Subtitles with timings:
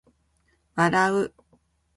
[0.75, 1.31] 笑う